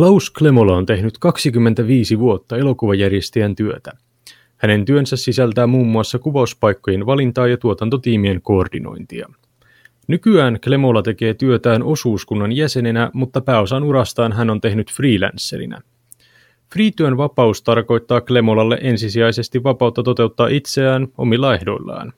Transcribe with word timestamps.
Klaus 0.00 0.30
Klemola 0.30 0.76
on 0.76 0.86
tehnyt 0.86 1.18
25 1.18 2.18
vuotta 2.18 2.56
elokuvajärjestäjän 2.56 3.56
työtä. 3.56 3.92
Hänen 4.56 4.84
työnsä 4.84 5.16
sisältää 5.16 5.66
muun 5.66 5.86
muassa 5.86 6.18
kuvauspaikkojen 6.18 7.06
valintaa 7.06 7.46
ja 7.46 7.56
tuotantotiimien 7.56 8.42
koordinointia. 8.42 9.28
Nykyään 10.06 10.60
Klemola 10.60 11.02
tekee 11.02 11.34
työtään 11.34 11.82
osuuskunnan 11.82 12.52
jäsenenä, 12.52 13.10
mutta 13.14 13.40
pääosan 13.40 13.84
urastaan 13.84 14.32
hän 14.32 14.50
on 14.50 14.60
tehnyt 14.60 14.92
freelancerina. 14.92 15.80
Freetyön 16.72 17.16
vapaus 17.16 17.62
tarkoittaa 17.62 18.20
Klemolalle 18.20 18.78
ensisijaisesti 18.82 19.62
vapautta 19.62 20.02
toteuttaa 20.02 20.48
itseään 20.48 21.08
omilla 21.18 21.54
ehdoillaan. 21.54 22.12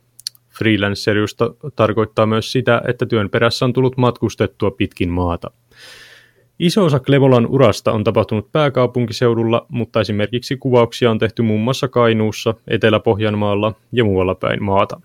Freelancerius 0.58 1.36
tarkoittaa 1.76 2.26
myös 2.26 2.52
sitä, 2.52 2.82
että 2.88 3.06
työn 3.06 3.30
perässä 3.30 3.64
on 3.64 3.72
tullut 3.72 3.96
matkustettua 3.96 4.70
pitkin 4.70 5.08
maata. 5.10 5.50
Iso 6.58 6.84
osa 6.84 7.00
Klemolan 7.00 7.46
urasta 7.46 7.92
on 7.92 8.04
tapahtunut 8.04 8.52
pääkaupunkiseudulla, 8.52 9.66
mutta 9.68 10.00
esimerkiksi 10.00 10.56
kuvauksia 10.56 11.10
on 11.10 11.18
tehty 11.18 11.42
muun 11.42 11.60
muassa 11.60 11.88
Kainuussa, 11.88 12.54
Etelä-Pohjanmaalla 12.68 13.74
ja 13.92 14.04
muualla 14.04 14.34
päin 14.34 14.62
maata. 14.62 15.00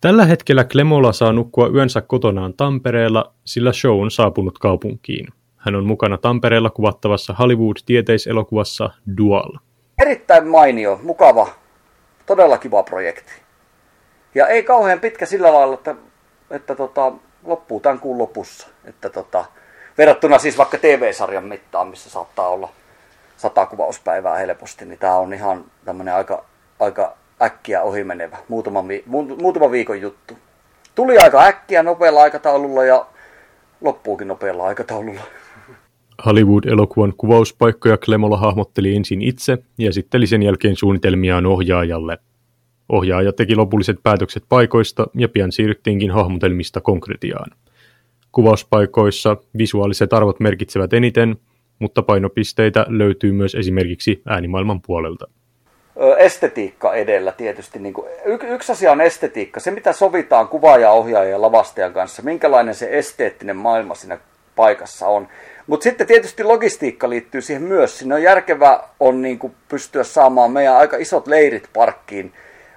Tällä 0.00 0.24
hetkellä 0.24 0.64
Klemola 0.64 1.12
saa 1.12 1.32
nukkua 1.32 1.68
yönsä 1.68 2.00
kotonaan 2.00 2.54
Tampereella, 2.54 3.32
sillä 3.44 3.72
show 3.72 4.02
on 4.02 4.10
saapunut 4.10 4.58
kaupunkiin. 4.58 5.28
Hän 5.56 5.74
on 5.74 5.86
mukana 5.86 6.18
Tampereella 6.18 6.70
kuvattavassa 6.70 7.34
Hollywood-tieteiselokuvassa 7.38 8.90
Dual. 9.16 9.52
Erittäin 10.02 10.46
mainio, 10.46 11.00
mukava, 11.02 11.48
todella 12.26 12.58
kiva 12.58 12.82
projekti. 12.82 13.32
Ja 14.34 14.46
ei 14.46 14.62
kauhean 14.62 15.00
pitkä 15.00 15.26
sillä 15.26 15.54
lailla, 15.54 15.74
että, 15.74 15.94
että 16.50 16.74
tota, 16.74 17.12
loppuu 17.44 17.80
tämän 17.80 18.00
kuun 18.00 18.18
lopussa. 18.18 18.68
Että 18.84 19.08
tota, 19.08 19.44
verrattuna 19.98 20.38
siis 20.38 20.58
vaikka 20.58 20.78
TV-sarjan 20.78 21.44
mittaan, 21.44 21.88
missä 21.88 22.10
saattaa 22.10 22.48
olla 22.48 22.68
sata 23.36 23.66
kuvauspäivää 23.66 24.36
helposti, 24.36 24.84
niin 24.84 24.98
tämä 24.98 25.16
on 25.16 25.34
ihan 25.34 25.64
tämmöinen 25.84 26.14
aika, 26.14 26.44
aika 26.80 27.16
äkkiä 27.42 27.82
ohimenevä, 27.82 28.36
muutaman, 28.48 28.88
vi- 28.88 29.04
mu- 29.06 29.42
muutaman 29.42 29.70
viikon 29.70 30.00
juttu. 30.00 30.38
Tuli 30.94 31.18
aika 31.18 31.44
äkkiä 31.44 31.82
nopealla 31.82 32.22
aikataululla 32.22 32.84
ja 32.84 33.06
loppuukin 33.80 34.28
nopealla 34.28 34.64
aikataululla. 34.66 35.20
Hollywood-elokuvan 36.26 37.12
kuvauspaikkoja 37.16 37.96
Klemola 37.96 38.36
hahmotteli 38.36 38.96
ensin 38.96 39.22
itse 39.22 39.58
ja 39.78 39.88
esitteli 39.88 40.26
sen 40.26 40.42
jälkeen 40.42 40.76
suunnitelmiaan 40.76 41.46
ohjaajalle. 41.46 42.18
Ohjaaja 42.88 43.32
teki 43.32 43.56
lopulliset 43.56 43.96
päätökset 44.02 44.44
paikoista 44.48 45.06
ja 45.14 45.28
pian 45.28 45.52
siirryttiinkin 45.52 46.10
hahmotelmista 46.10 46.80
konkretiaan. 46.80 47.50
Kuvauspaikoissa 48.32 49.36
visuaaliset 49.58 50.12
arvot 50.12 50.40
merkitsevät 50.40 50.92
eniten, 50.92 51.36
mutta 51.78 52.02
painopisteitä 52.02 52.86
löytyy 52.88 53.32
myös 53.32 53.54
esimerkiksi 53.54 54.22
äänimaailman 54.26 54.82
puolelta. 54.82 55.26
Estetiikka 56.18 56.94
edellä 56.94 57.32
tietysti. 57.32 57.78
Niin 57.78 57.94
kuin, 57.94 58.08
y- 58.24 58.54
yksi 58.54 58.72
asia 58.72 58.92
on 58.92 59.00
estetiikka, 59.00 59.60
se 59.60 59.70
mitä 59.70 59.92
sovitaan 59.92 60.48
kuvaaja, 60.48 60.90
ohjaaja 60.90 61.30
ja 61.30 61.40
lavastajan 61.40 61.92
kanssa, 61.92 62.22
minkälainen 62.22 62.74
se 62.74 62.98
esteettinen 62.98 63.56
maailma 63.56 63.94
siinä 63.94 64.18
paikassa 64.56 65.06
on. 65.06 65.28
Mutta 65.66 65.84
sitten 65.84 66.06
tietysti 66.06 66.44
logistiikka 66.44 67.10
liittyy 67.10 67.40
siihen 67.40 67.62
myös. 67.62 67.98
Siinä 67.98 68.14
on 68.14 68.22
järkevää 68.22 68.88
on 69.00 69.22
niin 69.22 69.38
kuin 69.38 69.54
pystyä 69.68 70.04
saamaan 70.04 70.50
meidän 70.50 70.76
aika 70.76 70.96
isot 70.96 71.26
leirit 71.26 71.68
parkkiin. 71.72 72.32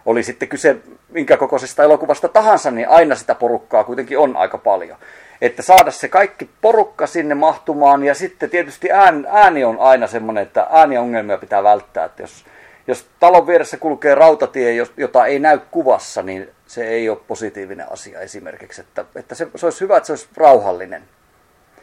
Oli 0.05 0.23
sitten 0.23 0.49
kyse 0.49 0.77
minkä 1.09 1.37
kokoisesta 1.37 1.83
elokuvasta 1.83 2.27
tahansa, 2.27 2.71
niin 2.71 2.89
aina 2.89 3.15
sitä 3.15 3.35
porukkaa 3.35 3.83
kuitenkin 3.83 4.17
on 4.17 4.37
aika 4.37 4.57
paljon 4.57 4.97
että 5.41 5.61
saada 5.61 5.91
se 5.91 6.07
kaikki 6.07 6.49
porukka 6.61 7.07
sinne 7.07 7.35
mahtumaan. 7.35 8.03
Ja 8.03 8.15
sitten 8.15 8.49
tietysti 8.49 8.91
ääni, 8.91 9.23
ääni 9.29 9.63
on 9.63 9.79
aina 9.79 10.07
semmoinen, 10.07 10.43
että 10.43 10.67
ääniongelmia 10.69 11.37
pitää 11.37 11.63
välttää. 11.63 12.05
Että 12.05 12.23
jos, 12.23 12.45
jos 12.87 13.05
talon 13.19 13.47
vieressä 13.47 13.77
kulkee 13.77 14.15
rautatie, 14.15 14.87
jota 14.97 15.25
ei 15.25 15.39
näy 15.39 15.59
kuvassa, 15.71 16.21
niin 16.21 16.49
se 16.67 16.87
ei 16.87 17.09
ole 17.09 17.17
positiivinen 17.27 17.91
asia 17.91 18.19
esimerkiksi. 18.19 18.81
Että, 18.81 19.05
että 19.15 19.35
se, 19.35 19.47
se 19.55 19.65
olisi 19.65 19.81
hyvä, 19.81 19.97
että 19.97 20.07
se 20.07 20.13
olisi 20.13 20.27
rauhallinen 20.37 21.03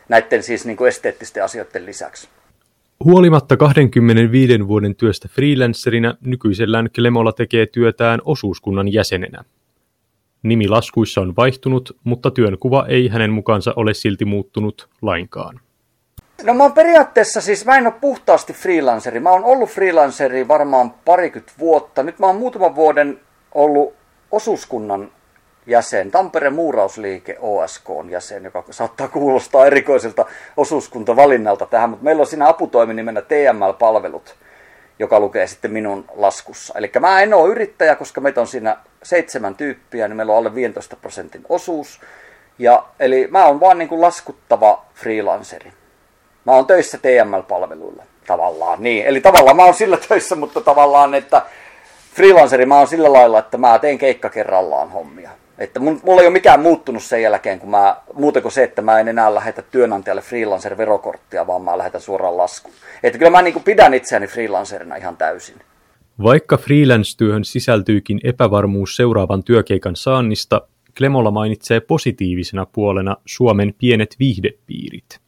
näiden 0.09 0.43
siis 0.43 0.67
niin 0.67 0.77
kuin 0.77 0.89
esteettisten 0.89 1.45
asioiden 1.45 1.87
lisäksi. 1.87 2.29
Huolimatta 3.05 3.57
25 3.57 4.69
vuoden 4.69 4.95
työstä 4.95 5.29
freelancerina, 5.29 6.15
nykyisellään 6.21 6.91
Klemola 6.95 7.33
tekee 7.33 7.67
työtään 7.67 8.21
osuuskunnan 8.25 8.93
jäsenenä. 8.93 9.45
Nimi 10.43 10.69
laskuissa 10.69 11.21
on 11.21 11.37
vaihtunut, 11.37 11.97
mutta 12.05 12.31
työnkuva 12.31 12.87
ei 12.89 13.09
hänen 13.09 13.33
mukaansa 13.33 13.73
ole 13.77 13.95
silti 13.95 14.25
muuttunut 14.25 14.89
lainkaan. 15.03 15.61
No 16.43 16.55
mä 16.55 16.63
oon 16.63 16.73
periaatteessa 16.73 17.41
siis, 17.41 17.67
mä 17.67 17.77
en 17.77 17.87
ole 17.87 17.95
puhtaasti 18.01 18.53
freelanceri. 18.53 19.21
Mä 19.21 19.31
oon 19.31 19.45
ollut 19.45 19.71
freelanceri 19.71 20.49
varmaan 20.49 20.91
parikymmentä 20.91 21.53
vuotta. 21.59 22.03
Nyt 22.03 22.19
mä 22.19 22.27
oon 22.27 22.37
muutaman 22.37 22.75
vuoden 22.75 23.21
ollut 23.55 23.95
osuuskunnan 24.31 25.11
jäsen, 25.69 26.11
Tampereen 26.11 26.55
muurausliike 26.55 27.37
OSK 27.41 27.91
on 27.91 28.11
jäsen, 28.11 28.45
joka 28.45 28.65
saattaa 28.71 29.09
kuulostaa 29.09 29.67
erikoiselta 29.67 30.27
osuuskuntavalinnalta 30.57 31.67
tähän, 31.67 31.91
mutta 31.91 32.05
meillä 32.05 32.21
on 32.21 32.27
siinä 32.27 32.49
aputoiminimenä 32.49 33.23
TML-palvelut– 33.23 34.37
joka 34.99 35.21
lukee 35.21 35.47
sitten 35.47 35.73
minun 35.73 36.05
laskussa. 36.15 36.75
Eli 36.77 36.91
mä 37.01 37.21
en 37.21 37.35
ole 37.35 37.51
yrittäjä, 37.51 37.95
koska 37.95 38.21
meitä 38.21 38.41
on 38.41 38.47
siinä 38.47 38.77
seitsemän 39.03 39.55
tyyppiä, 39.55 40.09
niin 40.09 40.17
meillä 40.17 40.33
on 40.33 40.39
alle 40.39 40.55
15 40.55 40.97
prosentin 40.97 41.45
osuus. 41.49 42.01
Ja, 42.59 42.85
eli 43.01 43.29
mä 43.31 43.47
oon 43.47 43.61
vaan 43.61 43.79
niin 43.79 43.89
kuin 43.89 44.01
laskuttava 44.01 44.85
freelanceri. 44.95 45.73
Mä 46.45 46.53
oon 46.53 46.67
töissä 46.67 46.99
TML-palveluilla 46.99 48.03
tavallaan. 48.27 48.83
Niin, 48.83 49.07
eli 49.07 49.21
tavallaan 49.21 49.57
mä 49.57 49.65
oon 49.65 49.75
sillä 49.75 49.99
töissä, 50.09 50.37
mutta 50.37 50.61
tavallaan, 50.61 51.15
että 51.15 51.43
freelanceri 52.15 52.67
mä 52.67 52.79
oon 52.79 52.87
sillä 52.87 53.13
lailla, 53.13 53.39
että 53.39 53.59
mä 53.59 53.79
teen 53.79 53.99
keikka 53.99 54.29
kerrallaan 54.29 54.91
hommia. 54.91 55.31
Että 55.59 55.81
mun, 55.81 56.01
mulla 56.05 56.21
ei 56.21 56.27
ole 56.27 56.33
mikään 56.33 56.61
muuttunut 56.61 57.03
sen 57.03 57.23
jälkeen, 57.23 57.61
kun 57.61 57.71
mä, 57.71 57.97
muuta 58.15 58.41
kuin 58.41 58.53
se, 58.53 58.63
että 58.63 58.83
mä 58.83 59.01
en 59.01 59.09
enää 59.09 59.35
lähetä 59.35 59.63
työnantajalle 59.63 60.23
freelancer-verokorttia, 60.23 61.47
vaan 61.47 61.63
mä 61.63 61.79
lähetän 61.79 62.01
suoraan 62.01 62.37
laskun. 62.37 62.73
Että 63.03 63.19
kyllä 63.19 63.31
mä 63.31 63.43
niin 63.43 63.53
kuin 63.53 63.63
pidän 63.63 63.95
itseäni 63.95 64.27
freelancerina 64.27 64.97
ihan 64.97 65.17
täysin. 65.17 65.57
Vaikka 66.23 66.57
freelance-työhön 66.57 67.45
sisältyykin 67.45 68.21
epävarmuus 68.25 68.97
seuraavan 68.97 69.45
työkeikan 69.45 69.97
saannista, 69.97 70.69
Klemola 70.99 71.31
mainitsee 71.31 71.81
positiivisena 71.81 72.67
puolena 72.67 73.17
Suomen 73.27 73.75
pienet 73.79 74.17
viihdepiirit. 74.19 75.21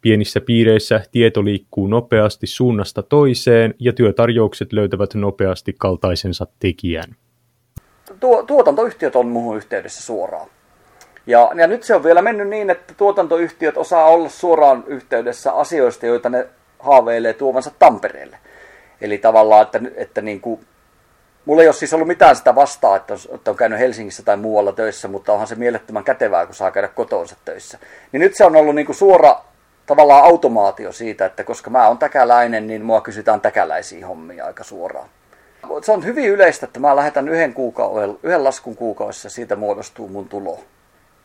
Pienissä 0.00 0.40
piireissä 0.40 1.00
tieto 1.12 1.44
liikkuu 1.44 1.86
nopeasti 1.86 2.46
suunnasta 2.46 3.02
toiseen 3.02 3.74
ja 3.78 3.92
työtarjoukset 3.92 4.72
löytävät 4.72 5.14
nopeasti 5.14 5.74
kaltaisensa 5.78 6.46
tekijän 6.58 7.16
tuo, 8.22 8.42
tuotantoyhtiöt 8.42 9.16
on 9.16 9.26
muuhun 9.26 9.56
yhteydessä 9.56 10.02
suoraan. 10.02 10.48
Ja, 11.26 11.50
ja 11.54 11.66
nyt 11.66 11.82
se 11.82 11.94
on 11.94 12.04
vielä 12.04 12.22
mennyt 12.22 12.48
niin, 12.48 12.70
että 12.70 12.94
tuotantoyhtiöt 12.94 13.76
osaa 13.76 14.06
olla 14.06 14.28
suoraan 14.28 14.84
yhteydessä 14.86 15.52
asioista, 15.52 16.06
joita 16.06 16.28
ne 16.28 16.46
haaveilee 16.78 17.32
tuovansa 17.32 17.70
Tampereelle. 17.78 18.38
Eli 19.00 19.18
tavallaan, 19.18 19.62
että, 19.62 19.80
että 19.96 20.20
niin 20.20 20.40
kuin, 20.40 20.60
mulla 21.44 21.62
ei 21.62 21.68
ole 21.68 21.74
siis 21.74 21.94
ollut 21.94 22.08
mitään 22.08 22.36
sitä 22.36 22.54
vastaa, 22.54 22.96
että, 22.96 23.14
että 23.34 23.50
on 23.50 23.56
käynyt 23.56 23.78
Helsingissä 23.78 24.22
tai 24.22 24.36
muualla 24.36 24.72
töissä, 24.72 25.08
mutta 25.08 25.32
onhan 25.32 25.46
se 25.46 25.54
mielettömän 25.54 26.04
kätevää, 26.04 26.46
kun 26.46 26.54
saa 26.54 26.70
käydä 26.70 26.88
kotonsa 26.88 27.36
töissä. 27.44 27.78
Niin 28.12 28.20
nyt 28.20 28.36
se 28.36 28.44
on 28.44 28.56
ollut 28.56 28.74
niin 28.74 28.86
kuin 28.86 28.96
suora 28.96 29.40
tavallaan 29.86 30.24
automaatio 30.24 30.92
siitä, 30.92 31.26
että 31.26 31.44
koska 31.44 31.70
mä 31.70 31.88
oon 31.88 31.98
täkäläinen, 31.98 32.66
niin 32.66 32.84
mua 32.84 33.00
kysytään 33.00 33.40
täkäläisiä 33.40 34.06
hommia 34.06 34.44
aika 34.44 34.64
suoraan 34.64 35.08
se 35.82 35.92
on 35.92 36.04
hyvin 36.04 36.28
yleistä, 36.28 36.66
että 36.66 36.80
mä 36.80 36.96
lähetän 36.96 37.28
yhden, 37.28 37.54
kuukauden, 37.54 38.18
yhden 38.22 38.44
laskun 38.44 38.76
kuukaudessa 38.76 39.26
ja 39.26 39.30
siitä 39.30 39.56
muodostuu 39.56 40.08
mun 40.08 40.28
tulo. 40.28 40.60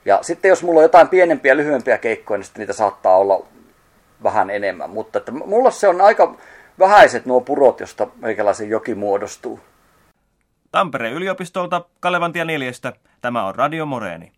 Ja 0.05 0.19
sitten 0.21 0.49
jos 0.49 0.63
mulla 0.63 0.79
on 0.79 0.83
jotain 0.83 1.07
pienempiä, 1.07 1.57
lyhyempiä 1.57 1.97
keikkoja, 1.97 2.37
niin 2.37 2.45
sitten 2.45 2.59
niitä 2.59 2.73
saattaa 2.73 3.17
olla 3.17 3.45
vähän 4.23 4.49
enemmän. 4.49 4.89
Mutta 4.89 5.17
että 5.19 5.31
mulla 5.31 5.71
se 5.71 5.87
on 5.87 6.01
aika 6.01 6.35
vähäiset 6.79 7.25
nuo 7.25 7.41
purot, 7.41 7.79
josta 7.79 8.07
meikäläisen 8.21 8.69
joki 8.69 8.95
muodostuu. 8.95 9.59
Tampereen 10.71 11.13
yliopistolta 11.13 11.85
Kalevantia 11.99 12.45
4. 12.45 12.71
Tämä 13.21 13.47
on 13.47 13.55
Radio 13.55 13.85
Moreeni. 13.85 14.36